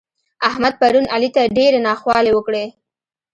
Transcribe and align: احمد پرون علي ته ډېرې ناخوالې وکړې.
احمد 0.49 0.73
پرون 0.81 1.05
علي 1.13 1.29
ته 1.35 1.41
ډېرې 1.57 1.79
ناخوالې 1.87 2.31
وکړې. 2.33 2.65